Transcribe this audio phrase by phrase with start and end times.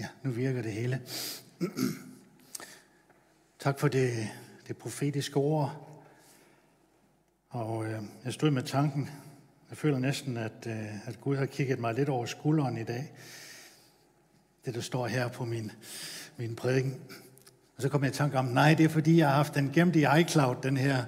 [0.00, 1.00] Ja, nu virker det hele.
[3.64, 4.28] tak for det,
[4.68, 6.00] det profetiske ord.
[7.48, 9.10] Og øh, jeg stod med tanken.
[9.70, 13.12] Jeg føler næsten, at, øh, at Gud har kigget mig lidt over skulderen i dag.
[14.64, 15.72] Det, der står her på min,
[16.36, 17.00] min prædiken.
[17.76, 19.72] Og så kom jeg i tanke om, nej, det er fordi, jeg har haft den
[19.72, 21.04] gemt i iCloud, den her.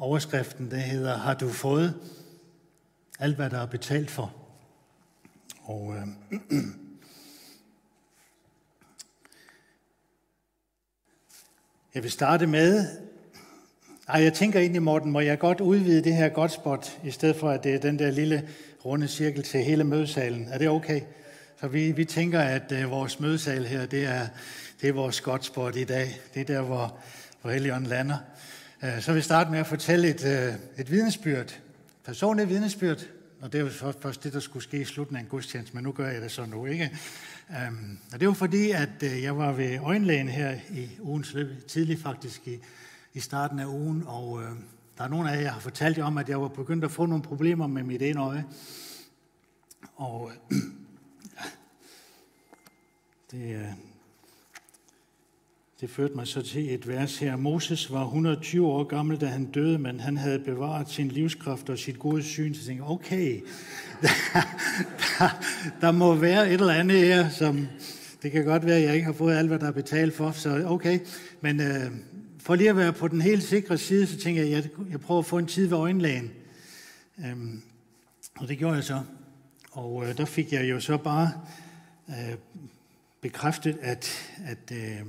[0.00, 1.94] Overskriften, det hedder, har du fået
[3.18, 4.34] alt, hvad der er betalt for?
[5.62, 6.06] Og øh,
[11.94, 12.86] jeg vil starte med,
[14.08, 17.50] ej, jeg tænker egentlig, Morten, må jeg godt udvide det her godspot, i stedet for,
[17.50, 18.48] at det er den der lille
[18.84, 20.48] runde cirkel til hele mødesalen.
[20.48, 21.00] Er det okay?
[21.60, 24.26] Så vi, vi tænker, at øh, vores mødesal her, det er,
[24.80, 26.20] det er vores godspot i dag.
[26.34, 26.98] Det er der, hvor,
[27.42, 28.18] hvor Helligånden lander.
[28.84, 31.60] Øh, så vil vi starte med at fortælle et, øh, et vidnesbyrd,
[32.04, 33.06] Personligt vidnesbyrd,
[33.40, 35.92] Og det er jo først det, der skulle ske i slutningen af gudstjeneste, men nu
[35.92, 36.98] gør jeg det så nu, ikke?
[37.50, 41.66] Øhm, og det var fordi, at øh, jeg var ved øjenlægen her i ugens løb,
[41.66, 42.58] tidligt faktisk i,
[43.14, 44.42] i starten af ugen, og
[44.98, 46.90] der er nogle af jer, jeg har fortalt jer om, at jeg var begyndt at
[46.90, 48.44] få nogle problemer med mit ene øje.
[49.96, 50.32] Og
[51.36, 51.42] ja,
[53.30, 53.74] det,
[55.80, 57.36] det førte mig så til et vers her.
[57.36, 61.78] Moses var 120 år gammel, da han døde, men han havde bevaret sin livskraft og
[61.78, 62.54] sit gode syn.
[62.54, 63.40] Så jeg tænkte, okay,
[64.02, 64.08] der,
[65.18, 65.28] der,
[65.80, 67.68] der må være et eller andet her, som
[68.22, 70.30] det kan godt være, at jeg ikke har fået alt, hvad der er betalt for,
[70.30, 71.00] så okay.
[71.40, 71.90] Men øh,
[72.38, 75.00] for lige at være på den helt sikre side, så tænker jeg, at jeg, jeg
[75.00, 76.30] prøver at få en tid ved øjenlægen.
[77.26, 77.62] Øhm,
[78.38, 79.00] og det gjorde jeg så.
[79.72, 81.32] Og øh, der fik jeg jo så bare
[82.08, 82.36] øh,
[83.20, 85.00] bekræftet, at, at, øh,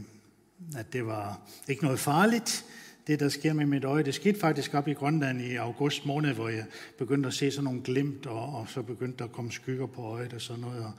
[0.77, 2.65] at det var ikke noget farligt,
[3.07, 4.03] det der sker med mit øje.
[4.03, 6.65] Det skete faktisk op i Grønland i august måned, hvor jeg
[6.97, 10.01] begyndte at se sådan nogle glimt, og, og så begyndte der at komme skygger på
[10.01, 10.85] øjet og sådan noget.
[10.85, 10.91] Og,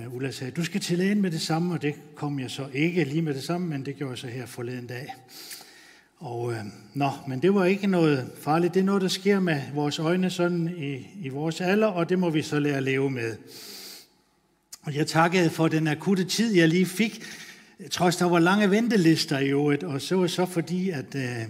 [0.00, 2.68] øh, Ulla sagde, du skal til lægen med det samme, og det kom jeg så
[2.72, 5.14] ikke lige med det samme, men det gjorde jeg så her forleden dag.
[6.18, 6.58] Og øh,
[6.94, 8.74] nå, men det var ikke noget farligt.
[8.74, 12.18] Det er noget, der sker med vores øjne sådan i, i vores alder, og det
[12.18, 13.36] må vi så lære at leve med.
[14.82, 17.24] Og jeg takkede for den akutte tid, jeg lige fik,
[17.90, 21.44] trods der var lange ventelister i øvrigt, og så var så fordi, at, øh,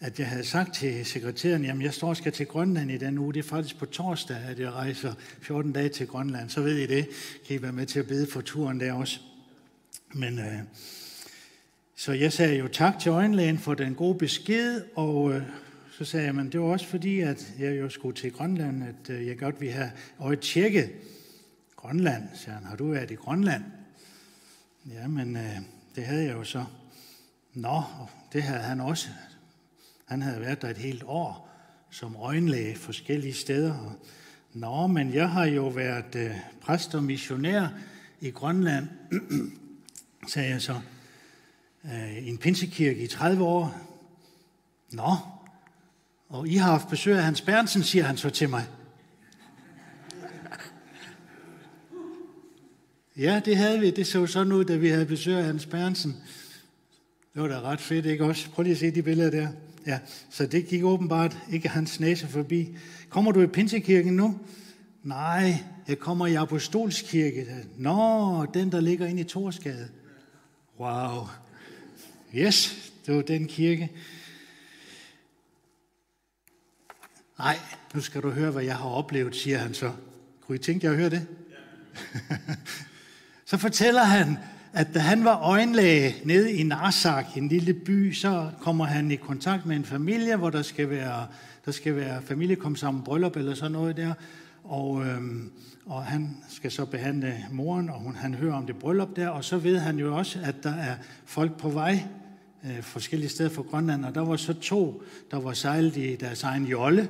[0.00, 3.34] at jeg havde sagt til sekretæren, jamen jeg står skal til Grønland i den uge,
[3.34, 6.86] det er faktisk på torsdag, at jeg rejser 14 dage til Grønland, så ved I
[6.86, 7.08] det,
[7.46, 9.20] kan I være med til at bede for turen der også.
[10.12, 10.58] Men øh,
[11.96, 15.42] så jeg sagde jo tak til øjenlægen for den gode besked, og øh,
[15.98, 19.14] så sagde jeg, men det var også fordi, at jeg jo skulle til Grønland, at
[19.14, 19.90] øh, jeg godt ville have
[20.20, 20.90] øjet tjekket.
[21.76, 23.62] Grønland, sagde han, har du været i Grønland?
[24.94, 25.56] Ja, men øh,
[25.96, 26.64] det havde jeg jo så.
[27.54, 27.82] Nå,
[28.32, 29.08] det havde han også.
[30.04, 31.50] Han havde været der et helt år
[31.90, 33.96] som øjenlæge forskellige steder.
[34.52, 37.68] Nå, men jeg har jo været øh, præst og missionær
[38.20, 38.88] i Grønland,
[40.32, 40.80] sagde jeg så
[41.84, 43.74] øh, i en pinsekirke i 30 år.
[44.92, 45.16] Nå,
[46.28, 48.66] og I har haft besøg af Hans Bernsen, siger han så til mig.
[53.18, 53.90] Ja, det havde vi.
[53.90, 56.16] Det så sådan ud, da vi havde besøg af Hans Bernsen.
[57.34, 58.50] Det var da ret fedt, ikke også?
[58.50, 59.48] Prøv lige at se de billeder der.
[59.86, 59.98] Ja,
[60.30, 62.76] så det gik åbenbart ikke hans næse forbi.
[63.08, 64.40] Kommer du i Pinsekirken nu?
[65.02, 67.46] Nej, jeg kommer i Apostolskirke.
[67.76, 69.88] Nå, den der ligger inde i Torsgade.
[70.80, 71.28] Wow.
[72.34, 73.92] Yes, det var den kirke.
[77.38, 77.58] Nej,
[77.94, 79.92] nu skal du høre, hvad jeg har oplevet, siger han så.
[80.40, 81.26] Kunne I tænke jer at høre det?
[82.30, 82.36] Ja.
[83.48, 84.38] så fortæller han,
[84.72, 89.16] at da han var øjenlæge nede i Narsak, en lille by, så kommer han i
[89.16, 91.26] kontakt med en familie, hvor der skal være,
[91.64, 94.14] der skal være familie sammen bryllup eller sådan noget der.
[94.64, 95.50] Og, øhm,
[95.86, 99.44] og han skal så behandle moren, og hun, han hører om det bryllup der, og
[99.44, 100.94] så ved han jo også, at der er
[101.24, 102.02] folk på vej
[102.64, 106.42] øh, forskellige steder fra Grønland, og der var så to, der var sejlet i deres
[106.42, 107.08] egen jolle,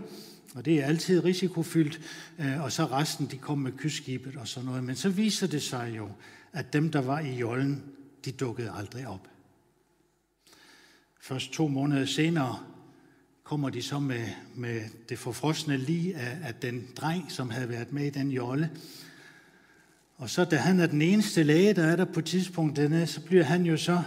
[0.58, 2.00] for det er altid risikofyldt,
[2.38, 4.84] øh, og så resten, de kom med kystskibet og sådan noget.
[4.84, 6.08] Men så viser det sig jo,
[6.52, 7.84] at dem, der var i jollen,
[8.24, 9.28] de dukkede aldrig op.
[11.20, 12.58] Først to måneder senere
[13.44, 17.92] kommer de så med, med det forfrosne lige af, af den dreng, som havde været
[17.92, 18.70] med i den jolle.
[20.16, 23.44] Og så da han er den eneste læge, der er der på tidspunktet, så bliver
[23.44, 24.02] han jo så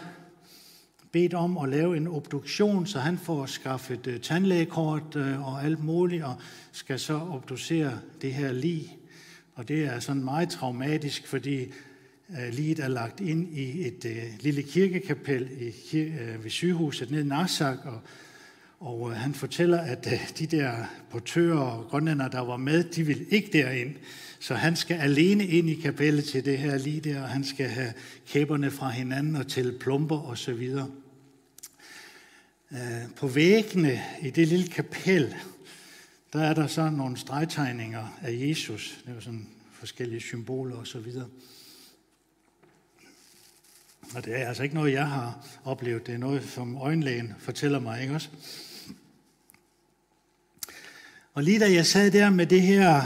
[1.11, 5.83] bedt om at lave en obduktion, så han får skaffet uh, tandlægekort uh, og alt
[5.83, 6.35] muligt, og
[6.71, 8.97] skal så obducere det her lig.
[9.55, 11.65] Og det er sådan meget traumatisk, fordi
[12.29, 17.21] uh, liget er lagt ind i et uh, lille kirkekapel i, uh, ved sygehuset nede
[17.21, 17.99] i Narsak, og,
[18.81, 20.71] Og øh, han fortæller, at øh, de der
[21.11, 23.95] portører og grønlænder, der var med, de vil ikke derind.
[24.39, 27.65] Så han skal alene ind i kapellet til det her lige der, og han skal
[27.65, 27.93] have
[28.27, 30.87] kæberne fra hinanden og til plumper og så videre.
[32.73, 35.35] Øh, på væggene i det lille kapel,
[36.33, 38.97] der er der så nogle stregtegninger af Jesus.
[39.06, 41.27] Det er sådan forskellige symboler og så videre.
[44.15, 46.07] Og det er altså ikke noget, jeg har oplevet.
[46.07, 48.29] Det er noget, som øjenlægen fortæller mig, ikke også?
[51.33, 53.01] Og lige da jeg sad der med det her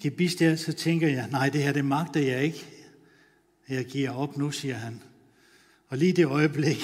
[0.00, 2.66] gebis der, så tænker jeg, nej, det her det magter jeg ikke.
[3.68, 5.02] Jeg giver op nu, siger han.
[5.88, 6.78] Og lige det øjeblik,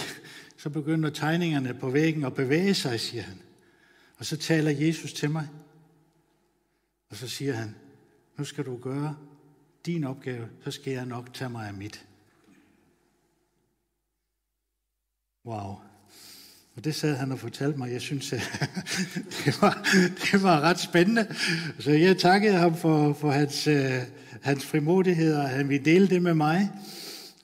[0.59, 3.43] så begynder tegningerne på væggen at bevæge sig, siger han.
[4.17, 5.49] Og så taler Jesus til mig.
[7.11, 7.75] Og så siger han,
[8.39, 9.17] nu skal du gøre
[9.87, 12.07] din opgave, så skal jeg nok tage mig af mit.
[15.47, 15.77] Wow.
[16.75, 17.93] Og det sad han og fortalte mig.
[17.93, 18.31] Jeg synes,
[19.45, 19.89] det var,
[20.33, 21.35] det var ret spændende.
[21.79, 24.03] Så jeg takkede ham for, for hans, øh,
[24.43, 26.71] hans frimodighed, og han ville dele det med mig.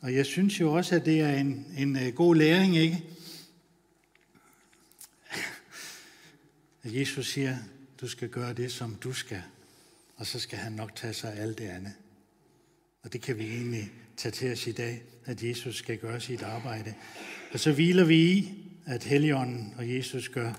[0.05, 3.05] Og jeg synes jo også, at det er en, en øh, god læring, ikke?
[6.83, 7.57] At Jesus siger,
[8.01, 9.43] du skal gøre det, som du skal.
[10.17, 11.93] Og så skal han nok tage sig af alt det andet.
[13.03, 16.43] Og det kan vi egentlig tage til os i dag, at Jesus skal gøre sit
[16.43, 16.95] arbejde.
[17.53, 18.55] Og så hviler vi i,
[18.87, 20.53] at Helligånden og Jesus gør,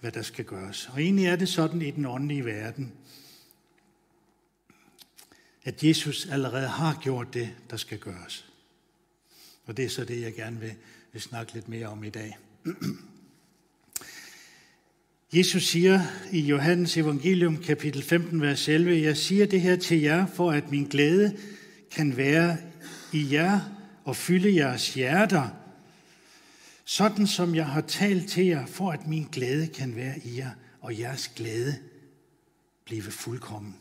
[0.00, 0.90] hvad der skal gøres.
[0.92, 2.92] Og egentlig er det sådan i den åndelige verden,
[5.64, 8.44] at Jesus allerede har gjort det, der skal gøres.
[9.64, 10.74] Og det er så det, jeg gerne vil,
[11.12, 12.38] vil snakke lidt mere om i dag.
[15.34, 16.00] Jesus siger
[16.32, 20.70] i Johannes evangelium kapitel 15, vers 11, Jeg siger det her til jer, for at
[20.70, 21.36] min glæde
[21.90, 22.56] kan være
[23.12, 23.60] i jer
[24.04, 25.48] og fylde jeres hjerter,
[26.84, 30.50] sådan som jeg har talt til jer, for at min glæde kan være i jer,
[30.80, 31.78] og jeres glæde
[32.84, 33.76] blive fuldkommen.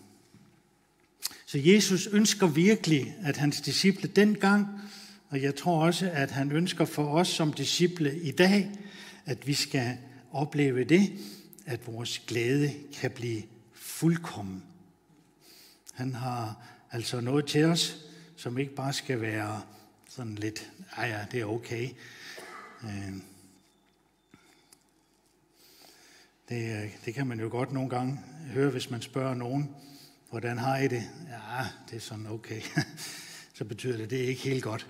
[1.52, 4.68] Så Jesus ønsker virkelig, at hans disciple dengang,
[5.30, 8.72] og jeg tror også, at han ønsker for os som disciple i dag,
[9.26, 9.98] at vi skal
[10.32, 11.14] opleve det,
[11.66, 13.44] at vores glæde kan blive
[13.74, 14.64] fuldkommen.
[15.94, 18.06] Han har altså noget til os,
[18.36, 19.62] som ikke bare skal være
[20.10, 21.90] sådan lidt, ej ja, det er okay.
[22.84, 23.14] Øh,
[26.50, 28.20] det, det kan man jo godt nogle gange
[28.54, 29.76] høre, hvis man spørger nogen,
[30.32, 31.04] hvordan har I det?
[31.30, 32.62] Ja, det er sådan okay.
[33.58, 34.88] Så betyder det, det er ikke helt godt.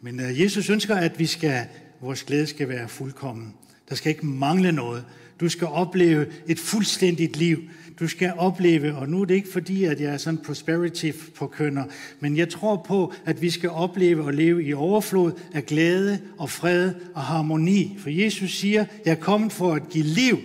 [0.00, 1.66] Men øh, Jesus ønsker, at vi skal,
[2.00, 3.54] vores glæde skal være fuldkommen.
[3.88, 5.04] Der skal ikke mangle noget.
[5.40, 7.58] Du skal opleve et fuldstændigt liv.
[8.00, 11.46] Du skal opleve, og nu er det ikke fordi, at jeg er sådan prosperity på
[11.46, 11.84] kønner,
[12.20, 16.50] men jeg tror på, at vi skal opleve og leve i overflod af glæde og
[16.50, 17.96] fred og harmoni.
[17.98, 20.38] For Jesus siger, jeg er kommet for at give liv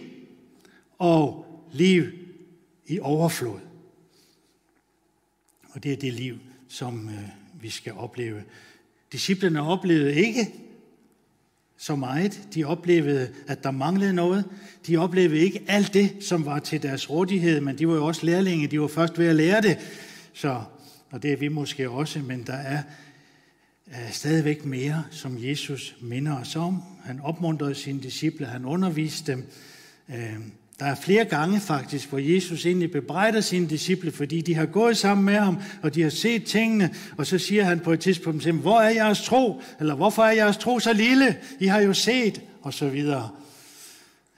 [1.00, 2.04] og liv
[2.88, 3.69] i overflod.
[5.71, 6.38] Og det er det liv,
[6.68, 8.44] som øh, vi skal opleve.
[9.12, 10.54] Disciplerne oplevede ikke
[11.77, 12.48] så meget.
[12.54, 14.45] De oplevede, at der manglede noget.
[14.88, 18.25] De oplevede ikke alt det, som var til deres rådighed, men de var jo også
[18.25, 18.68] lærlinge.
[18.68, 19.77] De var først ved at lære det.
[20.33, 20.62] Så,
[21.12, 22.83] og det er vi måske også, men der er,
[23.88, 26.83] øh, stadigvæk mere, som Jesus minder os om.
[27.04, 29.51] Han opmuntrede sine disciple, han underviste dem.
[30.10, 30.39] Øh,
[30.80, 34.98] der er flere gange faktisk, hvor Jesus egentlig bebrejder sine disciple, fordi de har gået
[34.98, 38.42] sammen med ham, og de har set tingene, og så siger han på et tidspunkt
[38.42, 39.62] til dem, hvor er jeres tro?
[39.80, 41.39] Eller hvorfor er jeres tro så lille?
[41.60, 43.30] I har jo set, og så videre.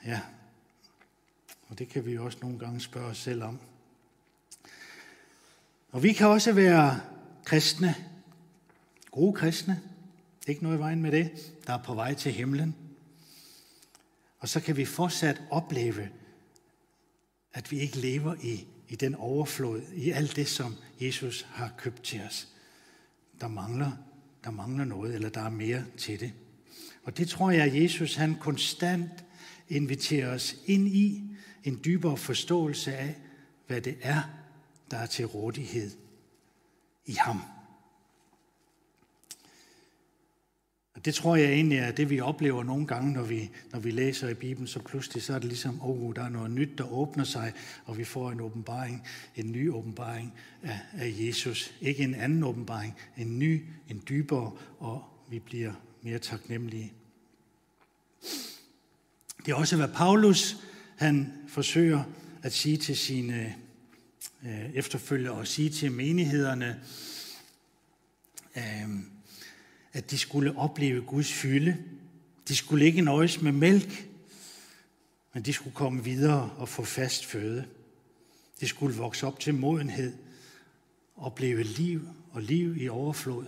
[0.05, 0.19] Ja,
[1.69, 3.59] og det kan vi også nogle gange spørge os selv om.
[5.91, 6.99] Og vi kan også være
[7.45, 7.95] kristne,
[9.11, 9.79] gode kristne,
[10.47, 11.31] ikke noget i vejen med det,
[11.67, 12.75] der er på vej til himlen.
[14.39, 16.09] Og så kan vi fortsat opleve
[17.53, 22.03] at vi ikke lever i, i den overflod, i alt det, som Jesus har købt
[22.03, 22.47] til os.
[23.41, 23.91] Der mangler,
[24.43, 26.33] der mangler noget, eller der er mere til det.
[27.03, 29.11] Og det tror jeg, at Jesus han konstant
[29.69, 31.23] inviterer os ind i
[31.63, 33.15] en dybere forståelse af,
[33.67, 34.21] hvad det er,
[34.91, 35.91] der er til rådighed
[37.05, 37.41] i ham.
[40.90, 43.91] Og det tror jeg egentlig er det, vi oplever nogle gange, når vi, når vi
[43.91, 46.93] læser i Bibelen, så pludselig så er det ligesom, oh, der er noget nyt, der
[46.93, 47.53] åbner sig,
[47.85, 51.73] og vi får en åbenbaring, en ny åbenbaring af, af Jesus.
[51.81, 56.93] Ikke en anden åbenbaring, en ny, en dybere, og vi bliver mere taknemmelige.
[59.45, 60.57] Det er også, hvad Paulus
[60.97, 62.03] han forsøger
[62.43, 63.55] at sige til sine
[64.45, 66.79] øh, efterfølgere og sige til menighederne.
[68.57, 68.89] Øh,
[69.93, 71.77] at de skulle opleve Guds fylde.
[72.47, 74.07] De skulle ikke nøjes med mælk,
[75.33, 77.65] Men de skulle komme videre og få fast føde.
[78.59, 80.13] De skulle vokse op til modenhed,
[81.17, 83.45] opleve liv og liv i overflod.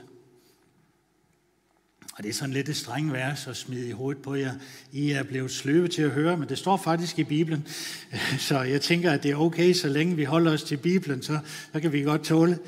[2.17, 4.53] Og det er sådan lidt et streng vers at smide i hovedet på jer.
[4.91, 7.67] I er blevet sløve til at høre, men det står faktisk i Bibelen.
[8.47, 11.39] Så jeg tænker, at det er okay, så længe vi holder os til Bibelen, så,
[11.73, 12.59] så kan vi godt tåle.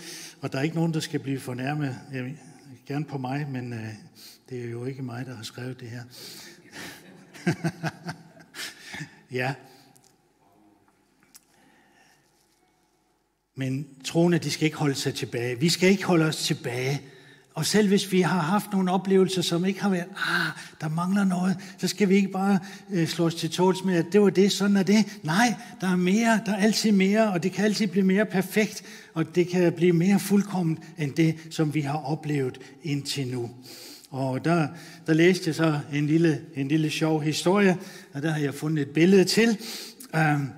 [0.41, 1.95] Og der er ikke nogen, der skal blive fornærmet.
[2.85, 3.87] Gerne på mig, men øh,
[4.49, 6.03] det er jo ikke mig, der har skrevet det her.
[9.39, 9.53] ja.
[13.55, 15.59] Men troende, de skal ikke holde sig tilbage.
[15.59, 17.01] Vi skal ikke holde os tilbage
[17.55, 21.23] og selv hvis vi har haft nogle oplevelser, som ikke har været, ah, der mangler
[21.23, 22.59] noget, så skal vi ikke bare
[22.91, 25.19] øh, slå os til tåls med, at det var det, sådan er det.
[25.23, 28.83] Nej, der er mere, der er altid mere, og det kan altid blive mere perfekt,
[29.13, 33.49] og det kan blive mere fuldkommen end det, som vi har oplevet indtil nu.
[34.09, 34.67] Og der,
[35.07, 37.77] der læste jeg så en lille, en lille sjov historie,
[38.13, 39.57] og der har jeg fundet et billede til.
[40.15, 40.49] Øhm,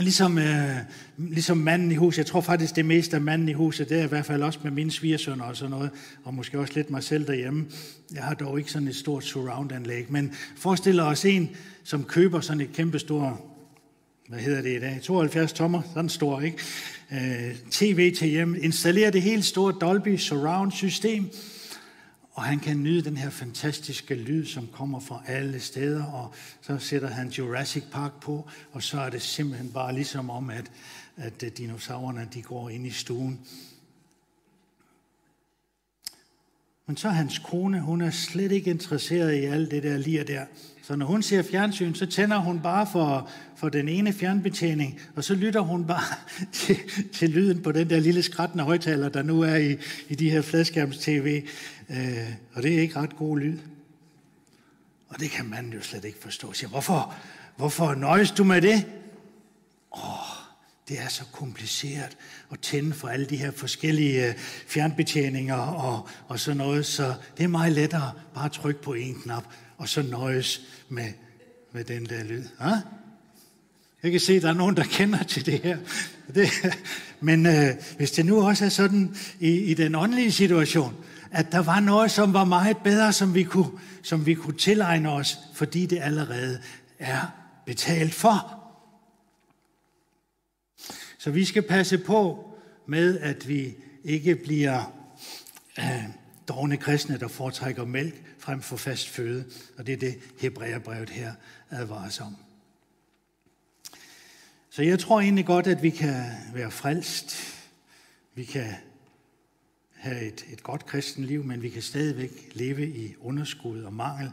[0.00, 0.76] Um, Ligesom, øh,
[1.18, 4.04] ligesom manden i huset, jeg tror faktisk det meste af manden i huset, det er
[4.04, 5.90] i hvert fald også med mine svigersønner og sådan noget,
[6.24, 7.66] og måske også lidt mig selv derhjemme.
[8.14, 11.50] Jeg har dog ikke sådan et stort surround-anlæg, men forestil os en,
[11.84, 13.32] som køber sådan et kæmpe stort,
[14.28, 16.58] hvad hedder det i dag, 72 tommer, sådan stor, ikke?
[17.12, 21.30] Øh, TV til hjem, installerer det helt store Dolby Surround system,
[22.38, 26.78] og han kan nyde den her fantastiske lyd, som kommer fra alle steder, og så
[26.78, 30.70] sætter han Jurassic Park på, og så er det simpelthen bare ligesom om, at,
[31.16, 33.40] at dinosaurerne de går ind i stuen.
[36.88, 40.44] Men så hans kone, hun er slet ikke interesseret i alt det der lige der.
[40.82, 45.24] Så når hun ser fjernsyn, så tænder hun bare for, for den ene fjernbetjening, og
[45.24, 46.16] så lytter hun bare
[46.52, 46.76] til,
[47.12, 49.76] til lyden på den der lille skrættende højtaler, der nu er i,
[50.08, 51.42] i de her fladskærms-tv.
[51.90, 53.58] Øh, og det er ikke ret god lyd.
[55.08, 56.52] Og det kan man jo slet ikke forstå.
[56.52, 57.14] Siger, hvorfor,
[57.56, 58.86] hvorfor nøjes du med det?
[59.96, 60.27] Åh,
[60.88, 62.16] det er så kompliceret
[62.52, 64.34] at tænde for alle de her forskellige øh,
[64.66, 69.14] fjernbetjeninger og, og sådan noget, så det er meget lettere bare at trykke på en
[69.14, 69.44] knap,
[69.78, 71.12] og så nøjes med,
[71.72, 72.44] med den der lyd.
[72.60, 72.80] Ja?
[74.02, 75.78] Jeg kan se, at der er nogen, der kender til det her.
[76.34, 76.50] Det,
[77.20, 80.94] men øh, hvis det nu også er sådan i, i den åndelige situation,
[81.30, 83.70] at der var noget, som var meget bedre, som vi kunne,
[84.02, 86.60] som vi kunne tilegne os, fordi det allerede
[86.98, 87.32] er
[87.66, 88.57] betalt for.
[91.18, 92.54] Så vi skal passe på
[92.86, 94.92] med, at vi ikke bliver
[95.78, 96.04] øh,
[96.48, 99.44] dogne kristne, der foretrækker mælk frem for fast føde.
[99.78, 101.32] Og det er det, Hebræerbrevet her
[101.70, 102.36] advarer om.
[104.70, 107.36] Så jeg tror egentlig godt, at vi kan være frelst.
[108.34, 108.74] Vi kan
[109.94, 114.30] have et, et godt kristen liv, men vi kan stadigvæk leve i underskud og mangel,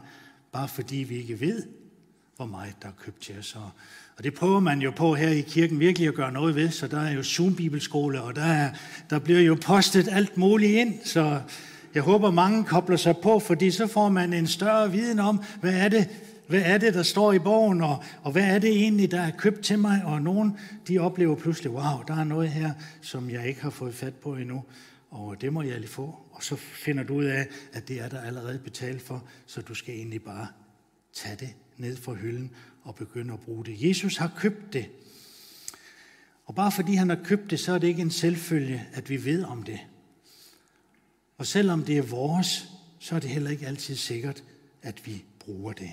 [0.52, 1.66] bare fordi vi ikke ved,
[2.36, 3.54] hvor meget der er købt til os.
[3.54, 3.70] Og,
[4.18, 6.88] og det prøver man jo på her i kirken virkelig at gøre noget ved, så
[6.88, 8.70] der er jo Zoom-bibelskole, og der, er,
[9.10, 11.40] der bliver jo postet alt muligt ind, så
[11.94, 15.74] jeg håber, mange kobler sig på, fordi så får man en større viden om, hvad
[15.74, 16.08] er det,
[16.48, 19.30] hvad er det, der står i bogen, og, og hvad er det egentlig, der er
[19.30, 20.02] købt til mig?
[20.04, 23.94] Og nogen, de oplever pludselig, wow, der er noget her, som jeg ikke har fået
[23.94, 24.62] fat på endnu
[25.10, 26.18] og det må jeg lige få.
[26.30, 29.74] Og så finder du ud af, at det er der allerede betalt for, så du
[29.74, 30.46] skal egentlig bare
[31.16, 32.50] tage det ned fra hylden
[32.82, 33.88] og begynde at bruge det.
[33.88, 34.86] Jesus har købt det.
[36.44, 39.24] Og bare fordi han har købt det, så er det ikke en selvfølge, at vi
[39.24, 39.80] ved om det.
[41.38, 42.68] Og selvom det er vores,
[42.98, 44.44] så er det heller ikke altid sikkert,
[44.82, 45.90] at vi bruger det.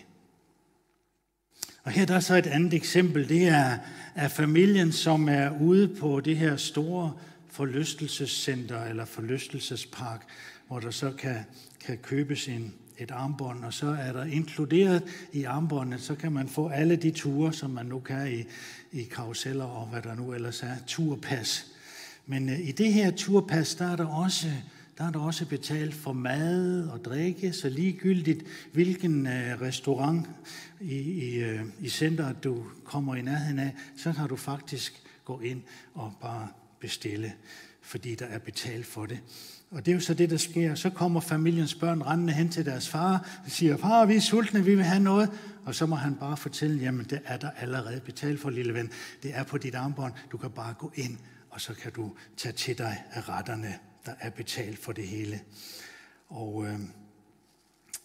[1.83, 3.29] Og her der er så et andet eksempel.
[3.29, 3.77] Det er,
[4.15, 7.13] er familien, som er ude på det her store
[7.49, 10.27] forlystelsescenter eller forlystelsespark,
[10.67, 11.37] hvor der så kan,
[11.79, 16.47] kan købes en, et armbånd, og så er der inkluderet i armbåndet, så kan man
[16.47, 18.43] få alle de ture, som man nu kan i,
[18.91, 21.65] i karuseller og hvad der nu ellers er, turpas.
[22.25, 24.47] Men øh, i det her turpas, der er der også
[24.97, 30.27] der er der også betalt for mad og drikke, så ligegyldigt hvilken øh, restaurant
[30.81, 35.39] i, i, øh, i centret du kommer i nærheden af, så kan du faktisk gå
[35.39, 35.61] ind
[35.93, 36.47] og bare
[36.79, 37.33] bestille,
[37.81, 39.19] fordi der er betalt for det.
[39.73, 40.75] Og det er jo så det, der sker.
[40.75, 44.63] Så kommer familiens børn rendende hen til deres far og siger, far, vi er sultne,
[44.63, 45.29] vi vil have noget.
[45.65, 48.91] Og så må han bare fortælle, jamen det er der allerede betalt for, lille ven.
[49.23, 50.13] Det er på dit armbånd.
[50.31, 51.17] Du kan bare gå ind,
[51.49, 53.75] og så kan du tage til dig af retterne.
[54.05, 55.39] Der er betalt for det hele.
[56.29, 56.79] Og øh,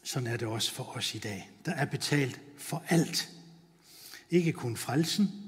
[0.03, 1.51] sådan er det også for os i dag.
[1.65, 3.31] Der er betalt for alt.
[4.31, 5.48] Ikke kun frelsen,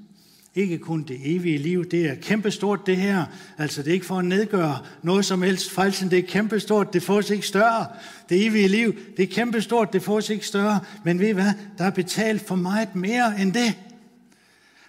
[0.55, 3.25] ikke kun det evige liv, det er kæmpestort det her.
[3.57, 5.71] Altså det er ikke for at nedgøre noget som helst.
[5.71, 7.87] Frelsen det er kæmpestort, det fås ikke større.
[8.29, 10.79] Det evige liv, det er kæmpestort, det fås ikke større.
[11.05, 11.51] Men ved I hvad?
[11.77, 13.77] Der er betalt for meget mere end det.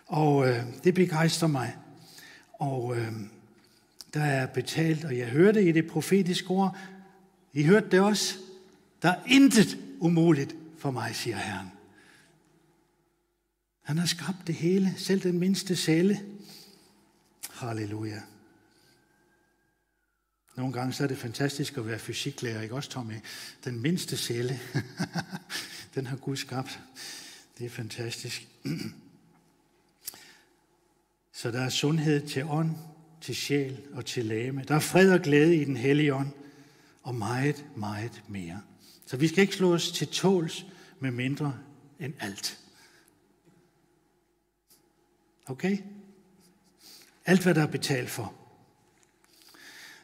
[0.07, 1.77] Og øh, det begejstrer mig.
[2.53, 3.13] Og øh,
[4.15, 6.77] der er betalt, og jeg hørte i det profetiske ord,
[7.53, 8.35] I hørte det også,
[9.03, 11.73] der er intet umuligt for mig, siger Herren.
[13.83, 16.21] Han har skabt det hele, selv den mindste celle.
[17.51, 18.21] Halleluja.
[20.57, 23.15] Nogle gange så er det fantastisk at være fysiklærer, ikke også Tommy?
[23.65, 24.61] Den mindste celle,
[25.95, 26.81] den har Gud skabt.
[27.59, 28.49] Det er fantastisk.
[31.35, 32.71] Så der er sundhed til ånd,
[33.21, 34.65] til sjæl og til lame.
[34.69, 36.31] Der er fred og glæde i den hellige ånd,
[37.03, 38.61] og meget, meget mere.
[39.07, 40.67] Så vi skal ikke slå os til tåls
[41.01, 41.59] med mindre
[42.01, 42.59] end alt.
[45.47, 45.79] Okay?
[47.27, 48.35] Alt, hvad der er betalt for.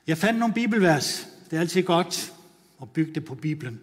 [0.06, 1.28] Jeg fandt nogle bibelvers.
[1.50, 2.32] Det er altid godt
[2.82, 3.80] at bygge det på Bibelen.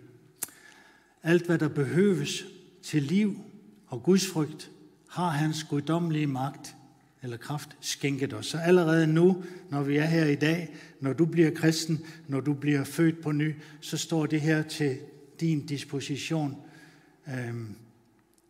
[1.23, 2.45] Alt, hvad der behøves
[2.83, 3.39] til liv
[3.87, 4.71] og gudsfrygt,
[5.09, 6.75] har hans guddommelige magt
[7.23, 8.45] eller kraft skænket os.
[8.45, 12.53] Så allerede nu, når vi er her i dag, når du bliver kristen, når du
[12.53, 14.97] bliver født på ny, så står det her til
[15.39, 16.57] din disposition.
[17.27, 17.75] Øhm,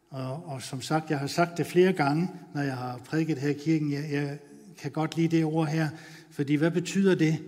[0.10, 3.50] og, og som sagt, jeg har sagt det flere gange, når jeg har prædiket her
[3.50, 4.38] i kirken, jeg, jeg
[4.78, 5.90] kan godt lide det ord her,
[6.32, 7.40] fordi hvad betyder det?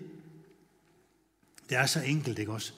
[1.69, 2.73] Det er så enkelt, ikke også?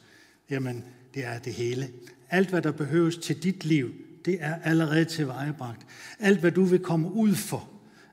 [0.49, 0.83] Jamen,
[1.13, 1.89] det er det hele.
[2.29, 3.93] Alt, hvad der behøves til dit liv,
[4.25, 5.85] det er allerede tilvejebragt.
[6.19, 7.69] Alt, hvad du vil komme ud for,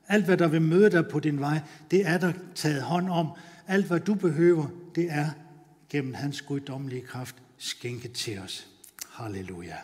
[0.07, 1.59] alt, hvad der vil møde dig på din vej,
[1.91, 3.27] det er der taget hånd om.
[3.67, 5.29] Alt, hvad du behøver, det er
[5.89, 8.67] gennem hans guddommelige kraft skænket til os.
[9.09, 9.75] Halleluja.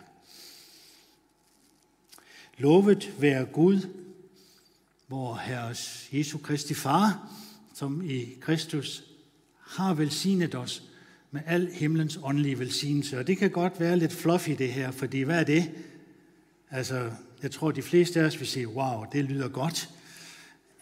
[2.58, 3.80] Lovet være Gud,
[5.06, 7.30] hvor Herres Jesu Kristi Far,
[7.74, 9.04] som i Kristus
[9.60, 10.82] har velsignet os
[11.30, 13.18] med al himlens åndelige velsignelse.
[13.18, 15.70] Og det kan godt være lidt fluffy det her, fordi hvad er det?
[16.70, 17.10] Altså,
[17.42, 19.90] jeg tror, de fleste af os vil sige, wow, det lyder godt.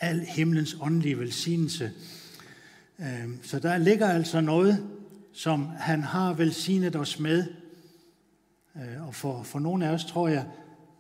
[0.00, 1.93] Al himlens åndelige velsignelse.
[3.00, 4.87] Øhm, så der ligger altså noget,
[5.32, 7.47] som han har velsignet os med.
[8.76, 10.47] Øh, og for, for nogle af os tror jeg,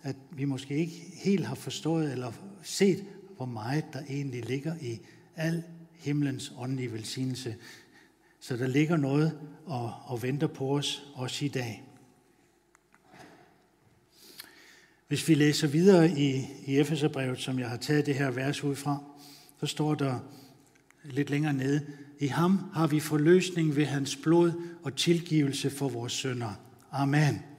[0.02, 3.04] at vi måske ikke helt har forstået eller set,
[3.36, 5.00] hvor meget der egentlig ligger i
[5.36, 5.62] al
[5.94, 7.56] himlens åndelige velsignelse.
[8.40, 11.82] Så der ligger noget og, og venter på os også i dag.
[15.08, 18.76] Hvis vi læser videre i, i Efeserbrevet, som jeg har taget det her vers ud
[18.76, 19.04] fra,
[19.60, 20.18] så står der
[21.04, 21.86] lidt længere nede,
[22.18, 26.60] i ham har vi forløsning ved hans blod og tilgivelse for vores sønder.
[26.90, 27.51] Amen.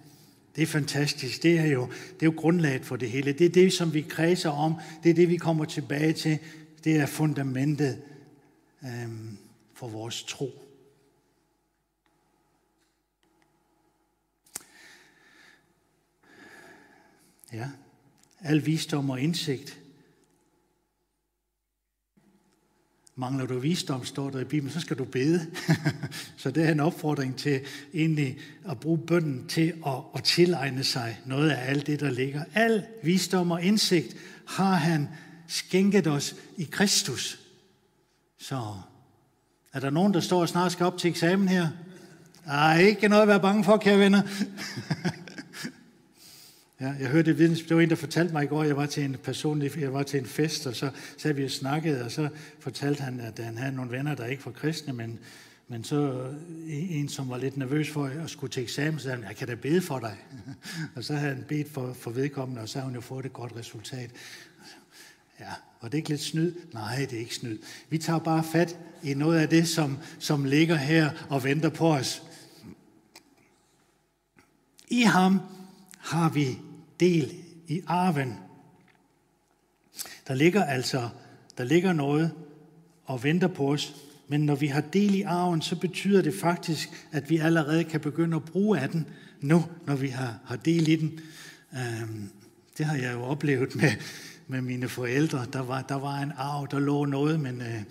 [0.56, 1.44] Det er fantastisk.
[1.44, 3.34] Det er, jo, det er jo grundlaget for det hele.
[3.34, 4.76] Det er det, som vi kredser om.
[5.04, 6.40] Det er det, vi kommer tilbage til.
[6.84, 8.02] Det er fundamentet
[8.84, 9.38] øhm,
[9.74, 10.64] for vores tro.
[17.54, 17.70] Ja,
[18.42, 19.83] al visdom og indsigt.
[23.16, 25.48] Mangler du visdom, står der i Bibelen, så skal du bede.
[26.38, 27.62] så det er en opfordring til
[27.94, 28.38] egentlig
[28.70, 32.44] at bruge bønden til at, at tilegne sig noget af alt det, der ligger.
[32.54, 34.16] Al visdom og indsigt
[34.48, 35.10] har han
[35.48, 37.40] skænket os i Kristus.
[38.40, 38.76] Så
[39.74, 41.68] er der nogen, der står og snart skal op til eksamen her?
[42.48, 44.22] Ej, ikke noget at være bange for, kære venner.
[46.82, 49.04] Ja, jeg hørte det det var en, der fortalte mig i går, jeg var til
[49.04, 52.30] en personlig, jeg var til en fest, og så sad vi og snakkede, og så
[52.60, 55.20] fortalte han, at han havde nogle venner, der ikke var kristne, men,
[55.68, 56.28] men så
[56.68, 59.48] en, som var lidt nervøs for at skulle til eksamen, så sagde han, jeg kan
[59.48, 60.18] da bede for dig.
[60.96, 63.34] og så havde han bedt for, for vedkommende, og så havde hun jo fået et
[63.34, 64.12] godt resultat.
[65.40, 66.54] Ja, var det ikke lidt snyd?
[66.74, 67.58] Nej, det er ikke snyd.
[67.90, 71.94] Vi tager bare fat i noget af det, som, som ligger her og venter på
[71.94, 72.24] os.
[74.88, 75.40] I ham
[76.04, 76.58] har vi
[77.00, 77.34] del
[77.68, 78.34] i arven.
[80.28, 81.10] Der ligger altså
[81.58, 82.32] der ligger noget
[83.06, 83.96] og venter på os,
[84.28, 88.00] men når vi har del i arven, så betyder det faktisk, at vi allerede kan
[88.00, 89.08] begynde at bruge af den
[89.42, 91.20] nu, når vi har, har del i den.
[91.74, 92.30] Øhm,
[92.78, 93.92] det har jeg jo oplevet med,
[94.48, 95.46] med mine forældre.
[95.54, 97.82] Der var, der var en arv, der lå noget, men øh,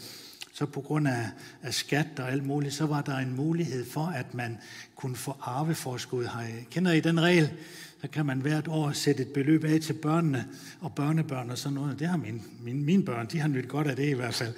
[0.52, 1.26] så på grund af,
[1.62, 4.58] af skat og alt muligt, så var der en mulighed for, at man
[4.96, 6.28] kunne få arveforskud.
[6.70, 7.52] Kender I den regel?
[8.02, 10.48] Så kan man hvert år sætte et beløb af til børnene
[10.80, 11.98] og børnebørn og sådan noget.
[11.98, 14.54] Det har mine, mine, mine børn, de har nyt godt af det i hvert fald.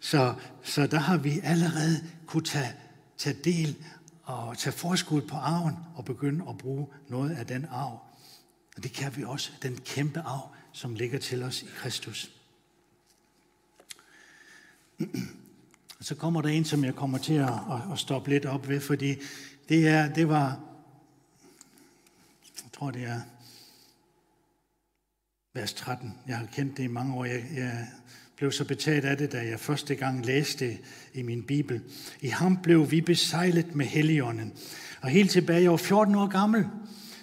[0.00, 2.72] Så, så der har vi allerede kunne tage,
[3.18, 3.76] tage del
[4.22, 8.02] og tage forskud på arven og begynde at bruge noget af den arv.
[8.76, 12.30] Og det kan vi også, den kæmpe arv, som ligger til os i Kristus.
[16.00, 17.52] Så kommer der en, som jeg kommer til at,
[17.92, 19.14] at stoppe lidt op ved, fordi
[19.68, 20.60] det, er, det var
[22.78, 23.20] tror det er
[25.54, 26.14] vers 13.
[26.28, 27.24] Jeg har kendt det i mange år.
[27.24, 27.86] Jeg, jeg
[28.36, 30.78] blev så betaget af det, da jeg første gang læste det
[31.14, 31.80] i min bibel.
[32.20, 34.52] I ham blev vi besejlet med Helligånden.
[35.00, 36.66] Og helt tilbage, jeg var 14 år gammel,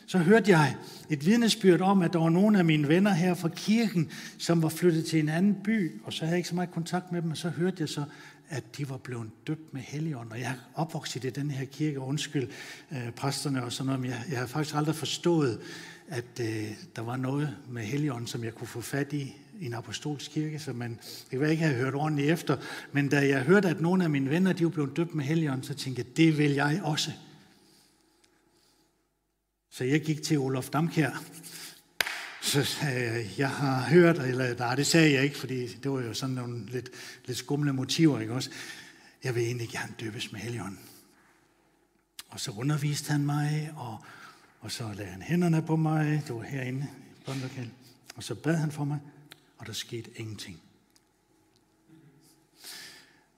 [0.07, 0.75] så hørte jeg
[1.09, 4.69] et vidnesbyrd om, at der var nogle af mine venner her fra kirken, som var
[4.69, 7.31] flyttet til en anden by, og så havde jeg ikke så meget kontakt med dem,
[7.31, 8.03] og så hørte jeg så,
[8.49, 10.31] at de var blevet døbt med helligånd.
[10.31, 12.49] Og jeg er opvokset i den her kirke, undskyld
[12.91, 15.59] øh, præsterne og sådan noget, men jeg, jeg har faktisk aldrig forstået,
[16.07, 19.73] at øh, der var noget med Helligånden, som jeg kunne få fat i i en
[19.73, 20.99] apostolsk kirke, så man,
[21.31, 22.57] det var ikke have hørt ordentligt efter.
[22.91, 25.63] Men da jeg hørte, at nogle af mine venner, de var blevet døbt med Helligånden,
[25.63, 27.11] så tænkte jeg, det vil jeg også.
[29.69, 31.23] Så jeg gik til Olof Damkær.
[32.43, 36.01] Så sagde jeg, jeg har hørt, eller nej, det sagde jeg ikke, fordi det var
[36.01, 36.89] jo sådan nogle lidt,
[37.25, 38.49] lidt skumle motiver, ikke også?
[39.23, 40.79] Jeg vil egentlig gerne døbes med Helligånden.
[42.29, 43.97] Og så underviste han mig, og,
[44.59, 46.23] og så lagde han hænderne på mig.
[46.27, 46.87] Det var herinde
[47.21, 47.71] i båndlokalet.
[48.15, 48.99] Og så bad han for mig,
[49.57, 50.61] og der skete ingenting.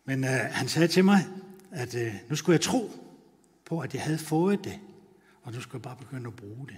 [0.05, 1.27] Men øh, han sagde til mig,
[1.71, 2.91] at øh, nu skulle jeg tro
[3.65, 4.79] på, at jeg havde fået det,
[5.43, 6.77] og nu skulle jeg bare begynde at bruge det.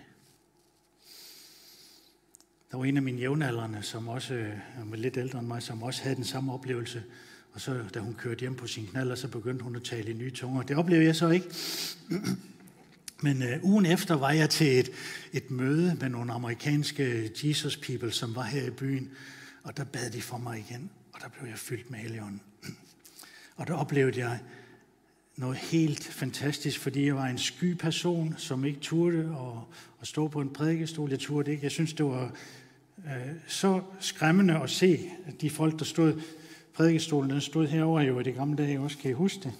[2.72, 4.52] Der var en af mine jævnaldrende, som også øh,
[4.86, 7.04] var lidt ældre end mig, som også havde den samme oplevelse.
[7.54, 10.14] Og så, da hun kørte hjem på sin knald, så begyndte hun at tale i
[10.14, 10.62] nye tunger.
[10.62, 11.48] Det oplevede jeg så ikke.
[13.24, 14.90] Men øh, ugen efter var jeg til et,
[15.34, 19.10] et møde med nogle amerikanske Jesus people, som var her i byen.
[19.64, 22.42] Og der bad de for mig igen, og der blev jeg fyldt med helligånden.
[23.56, 24.40] Og der oplevede jeg
[25.38, 30.28] noget helt fantastisk, fordi jeg var en sky person, som ikke turde at, at stå
[30.28, 31.10] på en prædikestol.
[31.10, 31.64] Jeg turde ikke.
[31.64, 32.32] Jeg synes, det var
[33.06, 35.10] øh, så skræmmende at se
[35.42, 36.22] de folk, der stod
[36.74, 38.98] prædikestolen, den stod herovre jo i de gamle dage også.
[38.98, 39.54] Kan I huske det?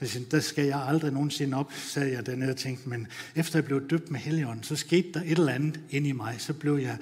[0.00, 3.06] Jeg der skal jeg aldrig nogensinde op, sagde jeg dernede og tænkte, men
[3.36, 6.36] efter jeg blev døbt med Helligånden, så skete der et eller andet ind i mig.
[6.38, 6.98] Så blev jeg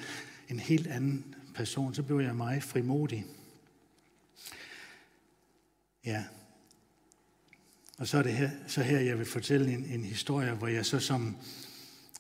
[0.49, 3.27] en helt anden person, så blev jeg meget frimodig.
[6.07, 6.25] Ja.
[7.99, 10.87] Og så er det her, så her jeg vil fortælle en, en historie, hvor jeg
[10.87, 11.37] så som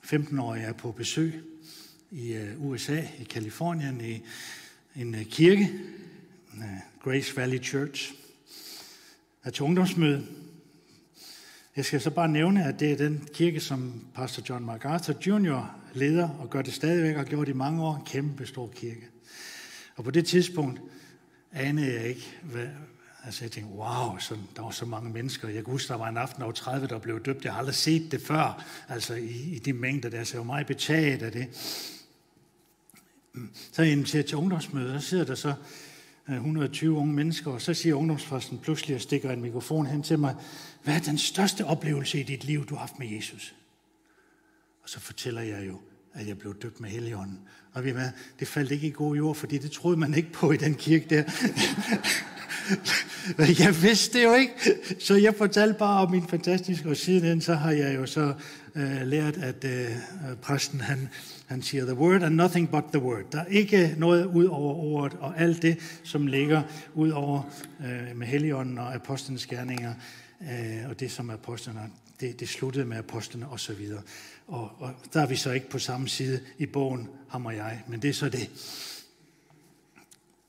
[0.05, 1.43] 15-årig er på besøg
[2.11, 4.23] i øh, uh, USA, i Kalifornien, i
[4.97, 5.71] en uh, kirke,
[6.55, 6.65] uh,
[7.05, 8.15] Grace Valley Church.
[9.45, 10.27] Er til ungdomsmøde.
[11.77, 15.81] Jeg skal så bare nævne, at det er den kirke, som pastor John MacArthur Jr.
[15.95, 17.97] leder og gør det stadigvæk og har gjort i mange år.
[17.97, 19.09] En kæmpe stor kirke.
[19.97, 20.81] Og på det tidspunkt
[21.53, 22.67] anede jeg ikke, hvad,
[23.25, 25.49] altså jeg tænkte, wow, så, der var så mange mennesker.
[25.49, 27.45] Jeg kan huske, der var en aften over 30, der blev døbt.
[27.45, 30.45] Jeg har aldrig set det før, altså i, i de mængder der, så jeg var
[30.45, 31.49] meget betaget af det.
[33.73, 35.55] Så jeg inviterer til ungdomsmøde, og sidder der så
[36.29, 40.19] øh, 120 unge mennesker, og så siger ungdomsfrosten pludselig og stikker en mikrofon hen til
[40.19, 40.35] mig,
[40.85, 43.55] hvad er den største oplevelse i dit liv, du har haft med Jesus?
[44.83, 45.81] Og så fortæller jeg jo,
[46.13, 47.41] at jeg blev døbt med Helligånden.
[47.73, 50.53] Og ved hvad, det faldt ikke i god jord, fordi det troede man ikke på
[50.53, 51.23] i den kirke der.
[53.65, 54.53] jeg vidste det jo ikke,
[55.01, 58.35] så jeg fortalte bare om min fantastiske, og sidenhen så har jeg jo så
[58.75, 59.89] øh, lært, at øh,
[60.43, 61.09] præsten han,
[61.47, 63.23] han siger, the word and nothing but the word.
[63.33, 66.63] Der er ikke noget ud over ordet, og alt det, som ligger
[66.95, 67.43] ud over
[67.81, 69.95] øh, med heligånden og apostlenes gerninger,
[70.43, 71.81] øh, og det som apostlene,
[72.21, 74.03] det, det sluttede med apostlene og så videre.
[74.49, 77.83] Og, og der er vi så ikke på samme side i bogen, ham og jeg,
[77.89, 78.51] men det er så det.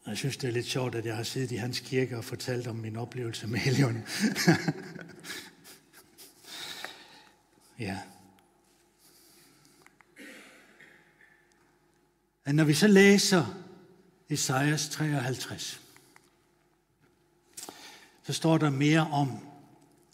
[0.07, 2.67] Jeg synes, det er lidt sjovt, at jeg har siddet i hans kirke og fortalt
[2.67, 4.03] om min oplevelse med Helion.
[7.79, 7.99] ja.
[12.45, 13.63] At når vi så læser
[14.29, 15.81] Esajas 53,
[18.23, 19.47] så står der mere om,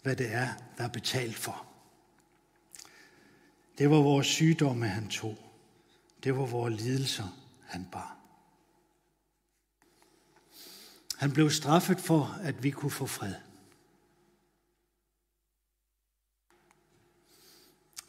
[0.02, 0.48] hvad det er,
[0.78, 1.66] der er betalt for.
[3.78, 5.38] Det var vores sygdomme, han tog.
[6.24, 8.19] Det var vores lidelser, han bar.
[11.20, 13.34] Han blev straffet for, at vi kunne få fred.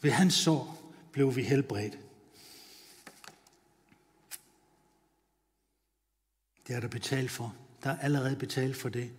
[0.02, 2.00] Ved hans sår blev vi helbredt.
[6.68, 7.56] Det er der betalt for.
[7.84, 9.12] Der er allerede betalt for det.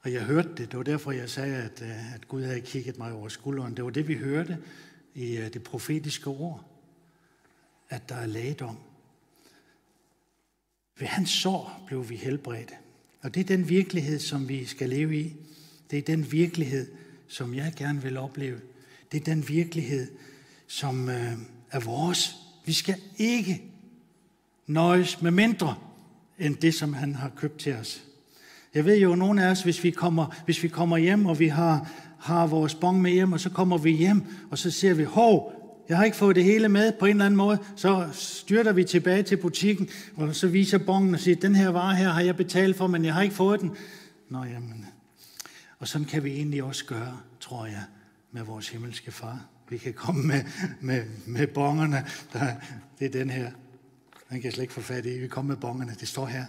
[0.00, 0.70] Og jeg hørte det.
[0.70, 3.76] Det var derfor, jeg sagde, at, øh, at Gud havde kigget mig over skulderen.
[3.76, 4.64] Det var det, vi hørte
[5.14, 6.64] i øh, det profetiske ord.
[7.88, 8.78] At der er lægedom.
[10.98, 12.72] Ved hans sår blev vi helbredt.
[13.22, 15.36] Og det er den virkelighed, som vi skal leve i.
[15.90, 16.86] Det er den virkelighed,
[17.28, 18.60] som jeg gerne vil opleve.
[19.12, 20.06] Det er den virkelighed,
[20.66, 21.32] som øh,
[21.70, 22.36] er vores.
[22.64, 23.62] Vi skal ikke
[24.66, 25.74] nøjes med mindre
[26.38, 28.02] end det, som han har købt til os.
[28.74, 31.38] Jeg ved jo, at nogle af os, hvis vi kommer, hvis vi kommer hjem, og
[31.38, 34.94] vi har, har vores bong med hjem, og så kommer vi hjem, og så ser
[34.94, 35.59] vi, hov,
[35.90, 37.58] jeg har ikke fået det hele med på en eller anden måde.
[37.76, 41.96] Så styrter vi tilbage til butikken, og så viser bongen og siger, den her vare
[41.96, 43.76] her har jeg betalt for, men jeg har ikke fået den.
[44.28, 44.86] Nå jamen.
[45.78, 47.82] Og sådan kan vi egentlig også gøre, tror jeg,
[48.32, 49.46] med vores himmelske far.
[49.68, 50.44] Vi kan komme med,
[50.80, 52.06] med, med bongerne.
[52.32, 52.54] Der,
[52.98, 53.50] det er den her.
[54.30, 55.18] Den kan jeg slet ikke få fat i.
[55.18, 55.96] Vi kommer med bongerne.
[56.00, 56.44] Det står her.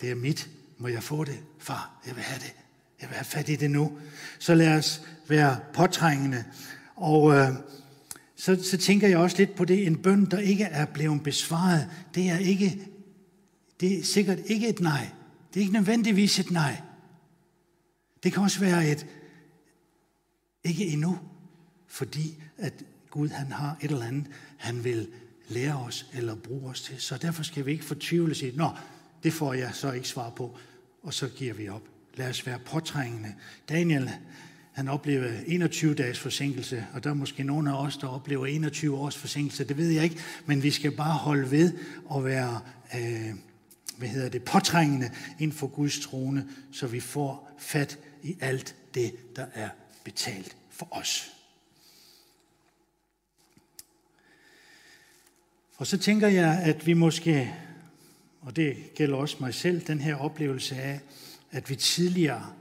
[0.00, 0.48] Det er mit.
[0.78, 1.38] Må jeg få det?
[1.58, 2.54] Far, jeg vil have det.
[3.00, 3.98] Jeg vil have fat i det nu.
[4.38, 6.44] Så lad os være påtrængende.
[6.96, 7.48] Og øh,
[8.42, 9.86] så, så tænker jeg også lidt på det.
[9.86, 12.88] En bøn, der ikke er blevet besvaret, det er, ikke,
[13.80, 15.08] det er sikkert ikke et nej.
[15.48, 16.80] Det er ikke nødvendigvis et nej.
[18.22, 19.06] Det kan også være et
[20.64, 21.18] ikke endnu,
[21.88, 24.26] fordi at Gud han har et eller andet,
[24.56, 25.08] han vil
[25.48, 27.00] lære os eller bruge os til.
[27.00, 28.70] Så derfor skal vi ikke fortvivle og sige, nå,
[29.22, 30.56] det får jeg så ikke svar på,
[31.02, 31.82] og så giver vi op.
[32.14, 33.34] Lad os være påtrængende.
[33.68, 34.10] Daniel,
[34.72, 38.96] han oplever 21 dages forsinkelse, og der er måske nogen af os, der oplever 21
[38.96, 41.72] års forsinkelse, det ved jeg ikke, men vi skal bare holde ved
[42.04, 42.60] og være
[42.94, 43.34] øh,
[43.96, 49.36] hvad hedder det, påtrængende ind for Guds trone, så vi får fat i alt det,
[49.36, 49.68] der er
[50.04, 51.32] betalt for os.
[55.76, 57.54] Og så tænker jeg, at vi måske,
[58.40, 61.00] og det gælder også mig selv, den her oplevelse af,
[61.50, 62.52] at vi tidligere,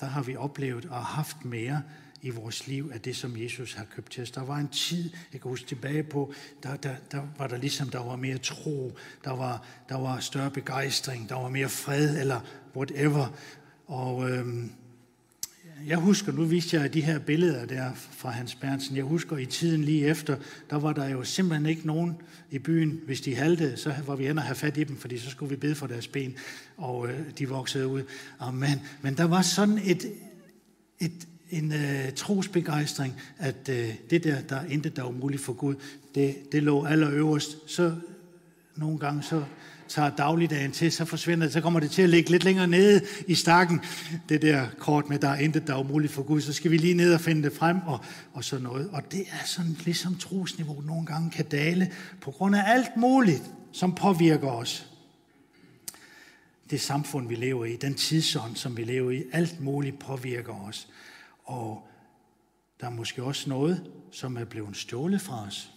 [0.00, 1.82] der har vi oplevet og haft mere
[2.22, 4.30] i vores liv af det, som Jesus har købt til os.
[4.30, 6.32] Der var en tid, jeg kan huske tilbage på,
[6.62, 10.50] der, der, der var der ligesom, der var mere tro, der var, der var større
[10.50, 12.40] begejstring, der var mere fred, eller
[12.76, 13.26] whatever.
[13.86, 14.72] Og øhm,
[15.86, 19.46] jeg husker, nu viste jeg de her billeder der fra Hans Bernsen, jeg husker i
[19.46, 20.36] tiden lige efter,
[20.70, 22.16] der var der jo simpelthen ikke nogen
[22.50, 25.30] i byen, hvis de halte, så var vi ender have fat i dem, fordi så
[25.30, 26.34] skulle vi bede for deres ben,
[26.76, 28.02] og øh, de voksede ud.
[28.38, 28.80] Amen.
[29.02, 30.12] Men der var sådan et,
[30.98, 35.52] et, en øh, trosbegejstring, at øh, det der, der er intet, der er umuligt for
[35.52, 35.74] Gud,
[36.14, 37.70] det, det lå allerøverst.
[37.70, 37.94] Så
[38.76, 39.44] nogle gange så
[39.88, 43.00] tager dagligdagen til, så forsvinder det, så kommer det til at ligge lidt længere nede
[43.26, 43.80] i stakken,
[44.28, 46.76] det der kort med, der er intet, der er umuligt for Gud, så skal vi
[46.76, 48.00] lige ned og finde det frem, og,
[48.32, 48.90] og sådan noget.
[48.92, 53.42] Og det er sådan ligesom trusniveau nogle gange kan dale, på grund af alt muligt,
[53.72, 54.86] som påvirker os.
[56.70, 60.88] Det samfund, vi lever i, den tidsånd, som vi lever i, alt muligt påvirker os.
[61.44, 61.88] Og
[62.80, 65.70] der er måske også noget, som er blevet stjålet fra os.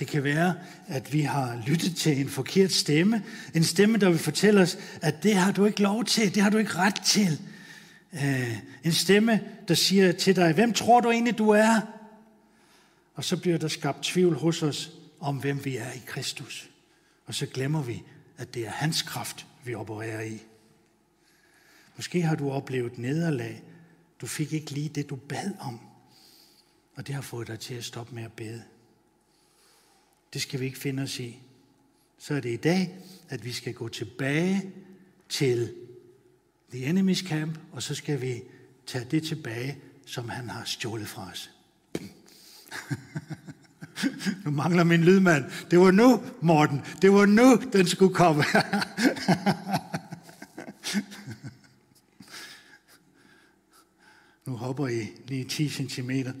[0.00, 0.54] Det kan være,
[0.86, 3.24] at vi har lyttet til en forkert stemme.
[3.54, 6.50] En stemme, der vil fortælle os, at det har du ikke lov til, det har
[6.50, 7.40] du ikke ret til.
[8.12, 8.52] Uh,
[8.84, 11.80] en stemme, der siger til dig, hvem tror du egentlig, du er?
[13.14, 16.70] Og så bliver der skabt tvivl hos os om, hvem vi er i Kristus.
[17.26, 18.02] Og så glemmer vi,
[18.38, 20.42] at det er hans kraft, vi opererer i.
[21.96, 23.62] Måske har du oplevet nederlag.
[24.20, 25.80] Du fik ikke lige det, du bad om.
[26.94, 28.62] Og det har fået dig til at stoppe med at bede.
[30.32, 31.42] Det skal vi ikke finde os i.
[32.18, 34.72] Så er det i dag, at vi skal gå tilbage
[35.28, 35.74] til
[36.72, 38.42] the enemy's camp, og så skal vi
[38.86, 41.50] tage det tilbage, som han har stjålet fra os.
[44.44, 45.44] nu mangler min lydmand.
[45.70, 46.80] Det var nu, Morten.
[47.02, 48.44] Det var nu, den skulle komme.
[54.46, 56.32] nu hopper I lige 10 centimeter.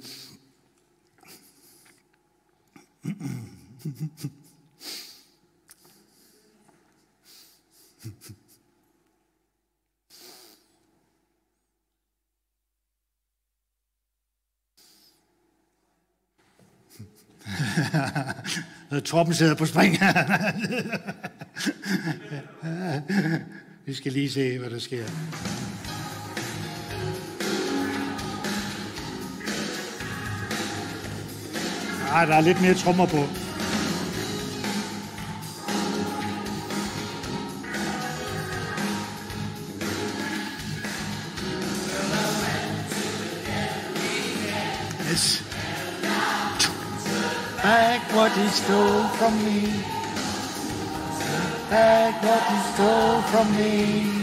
[19.04, 19.92] Troppen sidder på spring.
[23.86, 25.04] Vi skal lige se, hvad der sker.
[32.12, 33.49] Ah, der er lidt mere trommer på.
[47.70, 49.60] Back what he stole from me.
[51.70, 54.19] Back what he stole from me.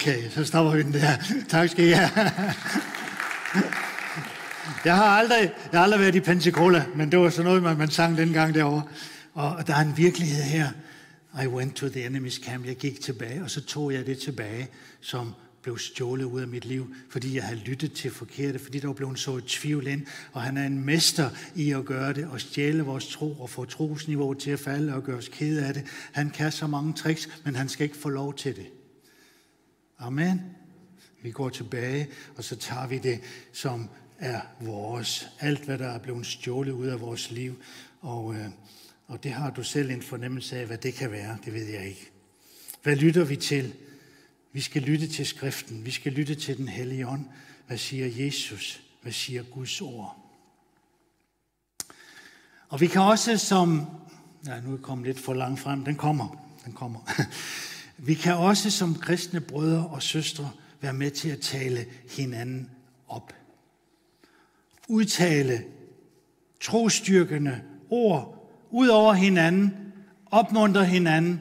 [0.00, 1.16] Okay, så stopper vi den der.
[1.48, 2.10] Tak skal I have.
[4.84, 7.78] Jeg har aldrig, jeg har aldrig været i Pensacola, men det var sådan noget, man,
[7.78, 8.82] man sang dengang derovre.
[9.34, 10.68] Og der er en virkelighed her.
[11.44, 12.66] I went to the enemy's camp.
[12.66, 14.68] Jeg gik tilbage, og så tog jeg det tilbage,
[15.00, 18.86] som blev stjålet ud af mit liv, fordi jeg havde lyttet til forkerte, fordi der
[18.86, 22.28] var blevet så et tvivl ind, og han er en mester i at gøre det,
[22.30, 25.74] og stjæle vores tro, og få trosniveauet til at falde, og gøre os kede af
[25.74, 25.82] det.
[26.12, 28.66] Han kan så mange tricks, men han skal ikke få lov til det.
[30.00, 30.40] Amen.
[31.22, 33.20] Vi går tilbage, og så tager vi det,
[33.52, 35.28] som er vores.
[35.40, 37.62] Alt, hvad der er blevet stjålet ud af vores liv.
[38.00, 38.48] Og, øh,
[39.06, 41.38] og det har du selv en fornemmelse af, hvad det kan være.
[41.44, 42.10] Det ved jeg ikke.
[42.82, 43.74] Hvad lytter vi til?
[44.52, 45.86] Vi skal lytte til skriften.
[45.86, 47.24] Vi skal lytte til den hellige ånd.
[47.66, 48.82] Hvad siger Jesus?
[49.02, 50.16] Hvad siger Guds ord?
[52.68, 53.86] Og vi kan også som...
[54.46, 55.84] Ja, nu er jeg kommet lidt for langt frem.
[55.84, 56.46] Den kommer.
[56.64, 57.00] Den kommer.
[58.02, 62.70] Vi kan også som kristne brødre og søstre være med til at tale hinanden
[63.08, 63.32] op.
[64.88, 65.64] Udtale
[66.60, 67.60] trostyrkende
[67.90, 68.36] ord
[68.70, 69.74] ud over hinanden,
[70.30, 71.40] opmuntre hinanden,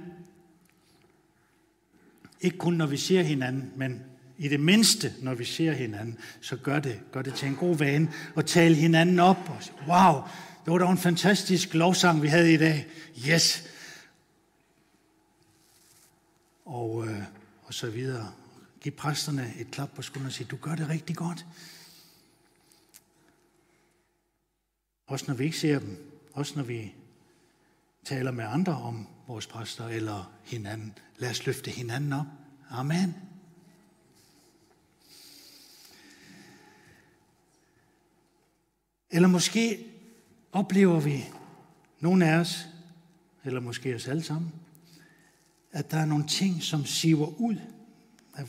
[2.41, 4.03] ikke kun når vi ser hinanden, men
[4.37, 7.77] i det mindste, når vi ser hinanden, så gør det, gør det til en god
[7.77, 9.37] vane at tale hinanden op.
[9.57, 10.13] Og sige, wow,
[10.65, 12.87] det var da en fantastisk lovsang, vi havde i dag.
[13.29, 13.68] Yes.
[16.69, 17.23] Og, øh,
[17.63, 18.33] og så videre.
[18.81, 21.45] Giv præsterne et klap på skulderen og sige, du gør det rigtig godt.
[25.07, 26.21] Også når vi ikke ser dem.
[26.33, 26.93] Også når vi
[28.03, 30.97] taler med andre om vores præster eller hinanden.
[31.17, 32.25] Lad os løfte hinanden op.
[32.69, 33.15] Amen.
[39.09, 39.85] Eller måske
[40.51, 41.25] oplever vi,
[41.99, 42.67] nogle af os,
[43.43, 44.53] eller måske os alle sammen,
[45.71, 47.55] at der er nogle ting, som siver ud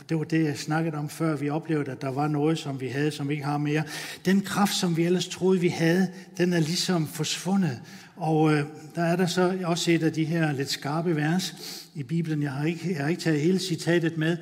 [0.08, 1.36] det var det, jeg snakkede om før.
[1.36, 3.82] Vi oplevede, at der var noget, som vi havde, som vi ikke har mere.
[4.24, 7.80] Den kraft, som vi ellers troede, vi havde, den er ligesom forsvundet.
[8.16, 11.54] Og øh, der er der så også et af de her lidt skarpe vers
[11.94, 12.42] i Bibelen.
[12.42, 14.36] Jeg har ikke, jeg har ikke taget hele citatet med,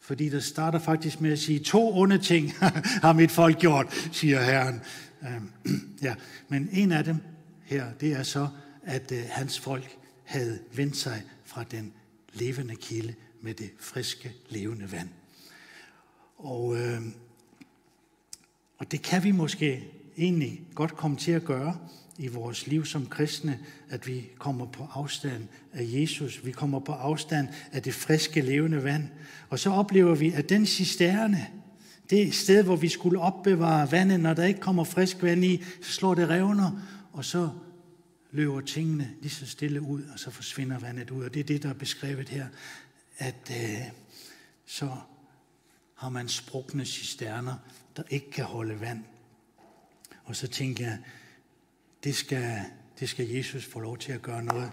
[0.00, 2.52] fordi der starter faktisk med at sige, to onde ting
[3.04, 4.80] har mit folk gjort, siger Herren.
[5.22, 5.72] Øh,
[6.06, 6.14] ja,
[6.48, 7.16] men en af dem
[7.64, 8.48] her, det er så,
[8.84, 11.92] at øh, hans folk havde vendt sig fra den
[12.32, 15.08] levende kilde med det friske, levende vand.
[16.36, 17.00] Og, øh,
[18.78, 19.84] og det kan vi måske
[20.16, 21.78] egentlig godt komme til at gøre
[22.18, 26.44] i vores liv som kristne, at vi kommer på afstand af Jesus.
[26.44, 29.08] Vi kommer på afstand af det friske, levende vand.
[29.48, 31.46] Og så oplever vi, at den cisterne,
[32.10, 35.92] det sted, hvor vi skulle opbevare vandet, når der ikke kommer frisk vand i, så
[35.92, 36.70] slår det revner,
[37.12, 37.50] og så
[38.32, 41.24] løber tingene lige så stille ud, og så forsvinder vandet ud.
[41.24, 42.48] Og det er det, der er beskrevet her
[43.18, 43.90] at øh,
[44.64, 44.96] så
[45.94, 47.56] har man sprukne cisterner,
[47.96, 49.04] der ikke kan holde vand.
[50.24, 50.98] Og så tænker jeg,
[52.04, 52.60] det skal,
[53.00, 54.72] det skal Jesus få lov til at gøre noget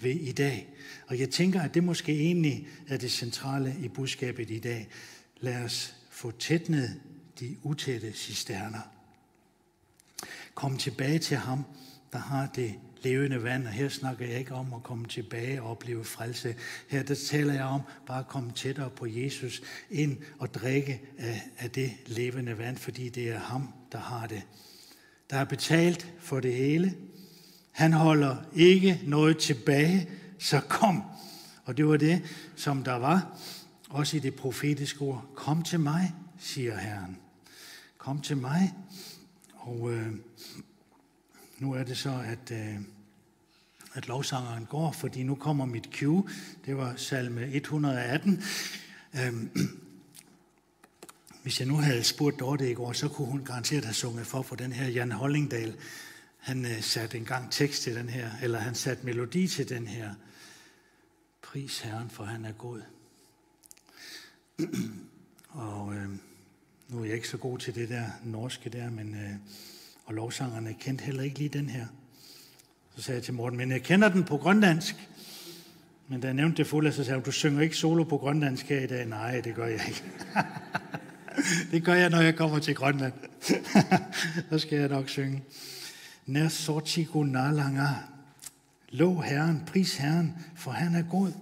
[0.00, 0.68] ved i dag.
[1.06, 4.88] Og jeg tænker, at det måske egentlig er det centrale i budskabet i dag.
[5.40, 7.00] Lad os få tætnet
[7.40, 8.80] de utætte cisterner.
[10.54, 11.64] Kom tilbage til ham,
[12.12, 15.70] der har det levende vand, og her snakker jeg ikke om at komme tilbage og
[15.70, 16.54] opleve frelse.
[16.88, 21.42] Her der taler jeg om bare at komme tættere på Jesus ind og drikke af,
[21.58, 24.42] af det levende vand, fordi det er ham, der har det.
[25.30, 26.94] Der er betalt for det hele.
[27.72, 30.08] Han holder ikke noget tilbage,
[30.38, 31.02] så kom.
[31.64, 32.22] Og det var det,
[32.56, 33.38] som der var,
[33.90, 35.26] også i det profetiske ord.
[35.34, 37.16] Kom til mig, siger Herren.
[37.98, 38.74] Kom til mig.
[39.54, 40.12] Og øh,
[41.60, 42.80] nu er det så, at, øh,
[43.94, 46.28] at lovsangeren går, fordi nu kommer mit cue.
[46.66, 48.42] Det var salme 118.
[49.18, 49.50] Øhm,
[51.42, 54.42] hvis jeg nu havde spurgt Dorte i går, så kunne hun garanteret have sunget for
[54.42, 55.76] for den her Jan Hollingdal.
[56.38, 60.14] Han øh, satte engang tekst til den her, eller han satte melodi til den her.
[61.42, 62.82] Pris Herren, for han er god.
[65.48, 66.08] Og øh,
[66.88, 69.34] nu er jeg ikke så god til det der norske der, men øh,
[70.10, 71.86] og lovsangerne kendte heller ikke lige den her.
[72.96, 75.08] Så sagde jeg til Morten, men jeg kender den på grønlandsk.
[76.08, 78.68] Men da jeg nævnte det fulde, så sagde han, du synger ikke solo på grønlandsk
[78.68, 79.06] her i dag.
[79.06, 80.04] Nej, det gør jeg ikke.
[81.72, 83.12] det gør jeg, når jeg kommer til Grønland.
[84.50, 85.42] så skal jeg nok synge.
[86.26, 87.88] Nær sortigo nalanga.
[88.88, 91.32] Lov Herren, pris Herren, for han er god.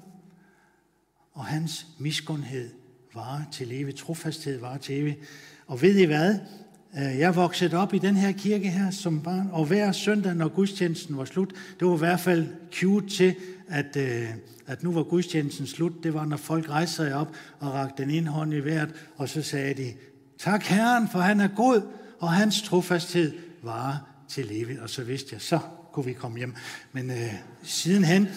[1.32, 2.70] Og hans miskundhed
[3.14, 5.18] varer til evigt, trofasthed varer til evigt.
[5.66, 6.38] Og ved I hvad?
[6.96, 10.48] Øh, jeg voksede op i den her kirke her som barn, og hver søndag, når
[10.48, 13.34] gudstjenesten var slut, det var i hvert fald cute til,
[13.68, 14.28] at, øh,
[14.66, 15.92] at nu var gudstjenesten slut.
[16.02, 19.28] Det var, når folk rejste sig op og rakte den ene hånd i vejret, og
[19.28, 19.92] så sagde de,
[20.38, 21.82] tak Herren, for han er god,
[22.18, 23.32] og hans trofasthed
[23.62, 23.96] varer
[24.28, 24.80] til evigt.
[24.80, 25.58] Og så vidste jeg, så
[25.92, 26.54] kunne vi komme hjem.
[26.92, 28.28] Men øh, sidenhen,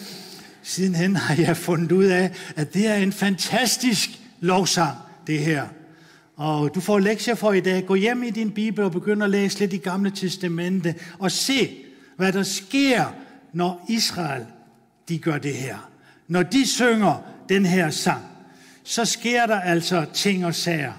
[0.64, 4.98] sidenhen har jeg fundet ud af, at det er en fantastisk lovsang,
[5.28, 5.68] det her.
[6.36, 7.86] Og du får lektier for i dag.
[7.86, 11.78] Gå hjem i din bibel og begynd at læse lidt i Gamle Testamente og se,
[12.18, 13.06] hvad der sker,
[13.54, 14.46] når Israel
[15.10, 15.90] de gør det her.
[16.28, 18.22] Når de synger den her sang,
[18.84, 20.94] så sker der altså ting og sager.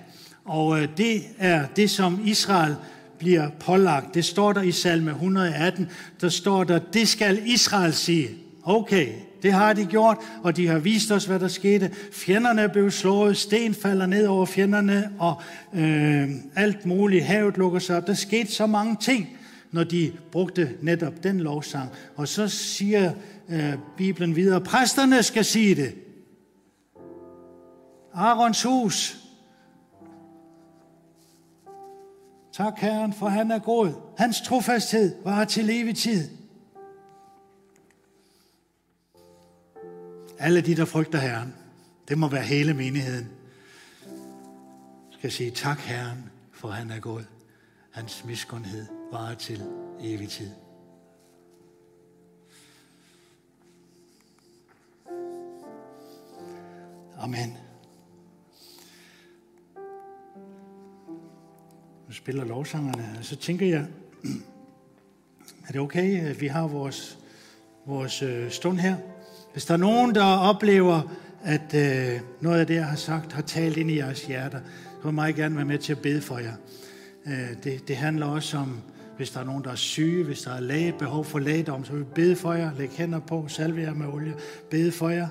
[0.45, 2.77] Og øh, det er det, som Israel
[3.19, 4.15] bliver pålagt.
[4.15, 5.89] Det står der i salme 118.
[6.21, 8.29] Der står der, det skal Israel sige.
[8.65, 9.09] Okay,
[9.43, 11.91] det har de gjort, og de har vist os, hvad der skete.
[12.13, 15.43] Fjenderne blev slået, sten falder ned over fjenderne, og
[15.75, 17.25] øh, alt muligt.
[17.25, 18.07] Havet lukker sig op.
[18.07, 19.29] Der skete så mange ting,
[19.71, 21.91] når de brugte netop den lovsang.
[22.17, 23.13] Og så siger
[23.49, 25.95] øh, Bibelen videre, præsterne skal sige det.
[28.15, 29.17] Arons hus.
[32.53, 33.91] Tak Herren, for han er god.
[34.19, 36.42] Hans trofasthed var til evig tid.
[40.43, 41.55] Alle de, der frygter Herren,
[42.09, 43.29] det må være hele menigheden,
[45.11, 47.25] skal sige tak Herren, for han er god.
[47.91, 49.63] Hans miskundhed varer til
[50.01, 50.51] evig tid.
[57.19, 57.57] Amen.
[62.07, 63.87] Nu spiller lovsangerne, og så tænker jeg,
[65.69, 67.19] er det okay, at vi har vores,
[67.87, 69.12] vores øh, stund her?
[69.53, 71.01] Hvis der er nogen, der oplever,
[71.45, 75.03] at øh, noget af det, jeg har sagt, har talt ind i jeres hjerter, så
[75.03, 76.55] vil jeg meget gerne være med til at bede for jer.
[77.27, 78.81] Øh, det, det handler også om,
[79.17, 81.93] hvis der er nogen, der er syge, hvis der er læge, behov for lægedom, så
[81.93, 84.35] vil vi bede for jer, lægge hænder på, salve jer med olie,
[84.71, 85.29] bede for jer.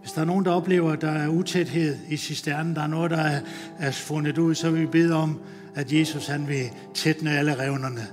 [0.00, 3.10] Hvis der er nogen, der oplever, at der er utæthed i cisternen, der er noget,
[3.10, 3.40] der er,
[3.78, 5.40] er fundet ud, så vil vi bede om,
[5.74, 8.06] at Jesus han vil tætne alle revnerne.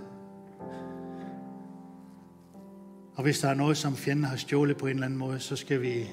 [3.22, 5.56] Og hvis der er noget, som fjenden har stjålet på en eller anden måde, så
[5.56, 6.10] skal vi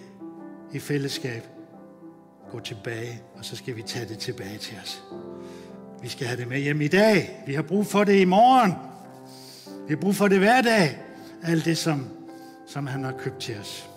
[0.73, 1.43] i fællesskab
[2.51, 5.03] gå tilbage, og så skal vi tage det tilbage til os.
[6.03, 7.43] Vi skal have det med hjem i dag.
[7.47, 8.73] Vi har brug for det i morgen.
[9.89, 10.99] Vi har brug for det hver dag.
[11.43, 12.07] Alt det, som,
[12.67, 13.91] som han har købt til os.